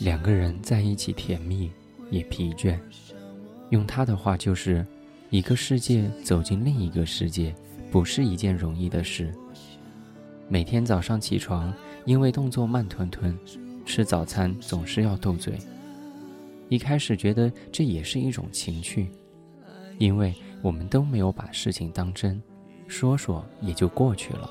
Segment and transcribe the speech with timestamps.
[0.00, 1.70] 两个人在一起甜蜜
[2.10, 2.78] 也疲倦。
[3.70, 4.86] 用他的话就是：
[5.30, 7.54] 一个世界走进另一个世界，
[7.90, 9.32] 不是一件容易的事。
[10.48, 11.72] 每天早上起床，
[12.04, 13.36] 因为动作慢吞吞，
[13.86, 15.58] 吃早餐总是要斗嘴。
[16.68, 19.08] 一开始觉得这也是一种情趣，
[19.98, 22.40] 因为我们都没有把事情当真，
[22.86, 24.50] 说说也就过去了。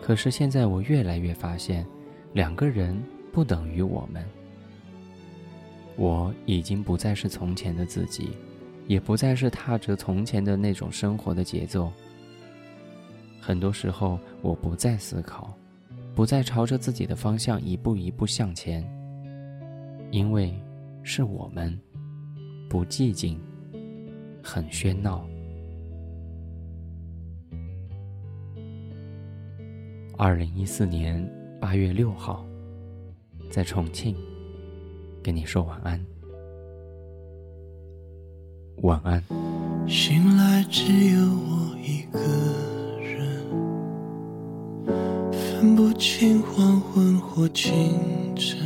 [0.00, 1.84] 可是现在我越来越发现，
[2.32, 3.02] 两个人
[3.36, 4.24] 不等于我们。
[5.94, 8.30] 我已经不再是从前的自己，
[8.86, 11.92] 也不再是踏着从前的那种生活的节奏。
[13.38, 15.54] 很多时候，我不再思考，
[16.14, 18.82] 不再朝着自己的方向一步一步向前，
[20.10, 20.58] 因为
[21.02, 21.78] 是我们
[22.70, 23.38] 不寂静，
[24.42, 25.28] 很喧闹。
[30.16, 31.22] 二零一四年
[31.60, 32.46] 八月六号，
[33.50, 34.14] 在重庆，
[35.22, 36.04] 跟你说晚安，
[38.82, 39.22] 晚安。
[39.88, 42.18] 醒来只有我一个
[43.00, 43.16] 人。
[45.32, 47.94] 分不清黄昏或清
[48.34, 48.58] 晨，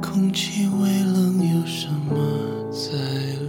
[0.00, 2.14] 空气微冷，有什么
[2.70, 2.88] 在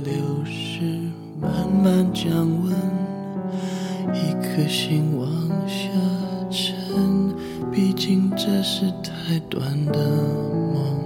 [0.03, 1.09] 流失？
[1.39, 2.73] 慢慢降温，
[4.13, 5.27] 一颗心往
[5.67, 5.89] 下。
[8.38, 10.00] 这是太短的
[10.73, 11.00] 梦，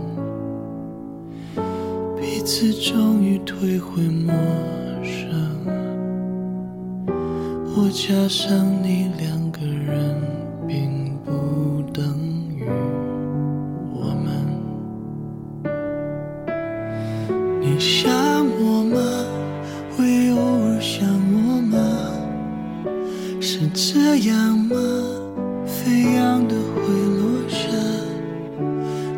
[2.20, 4.34] 彼此终于退回陌
[5.04, 5.30] 生。
[7.76, 9.40] 我加上你两。
[9.52, 10.16] 个人
[10.66, 12.18] 并不等
[12.56, 12.64] 于
[13.94, 14.32] 我们。
[17.60, 18.10] 你想
[18.62, 18.96] 我吗？
[19.98, 21.78] 会偶尔想我吗？
[23.42, 24.76] 是这样吗？
[25.90, 26.84] 飞扬的会
[27.18, 27.68] 落下。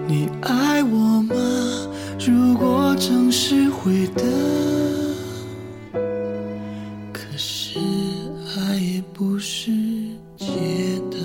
[0.07, 1.35] 你爱我吗？
[2.17, 4.23] 如果诚实回答，
[7.11, 7.77] 可是
[8.55, 9.69] 爱也不是
[10.37, 10.47] 解
[11.11, 11.17] 答。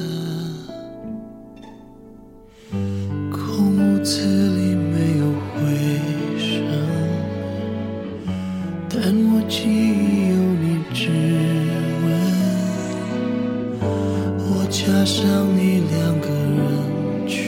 [14.87, 15.25] 加上
[15.59, 17.41] 你两个人，却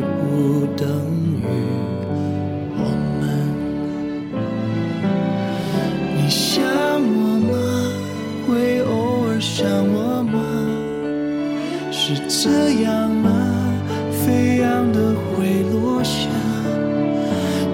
[0.00, 0.88] 不等
[1.42, 1.44] 于
[2.74, 2.80] 我
[3.20, 3.22] 们。
[6.16, 7.52] 你想我吗？
[8.48, 10.40] 会偶尔想我吗？
[11.92, 13.28] 是这样吗？
[14.10, 16.30] 飞扬的会落下。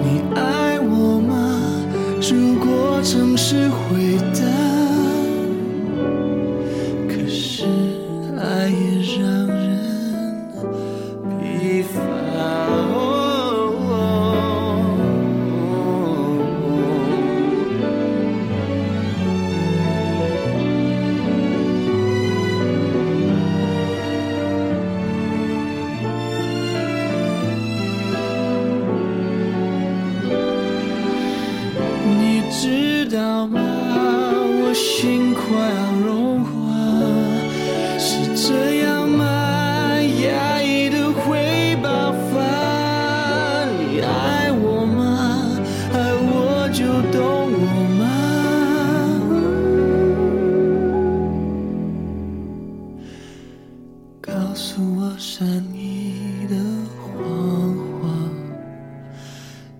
[0.02, 1.32] 你爱我吗？
[2.20, 4.91] 如果正是会的。
[35.52, 36.50] 快要融化，
[37.98, 39.22] 是这样吗？
[40.24, 42.40] 压抑的会爆发。
[43.76, 45.60] 你爱我吗？
[45.92, 46.80] 爱我就
[47.12, 47.66] 懂我
[48.00, 48.02] 吗？
[54.22, 56.56] 告诉我善意的
[56.96, 58.08] 谎话，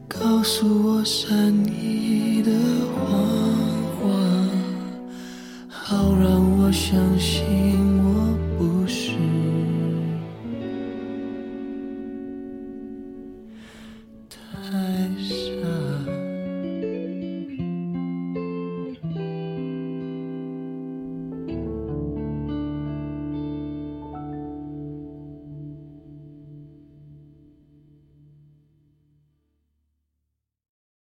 [0.07, 1.33] 告诉我善
[1.67, 2.53] 意的
[2.95, 3.52] 谎。
[6.23, 7.92] 让我相信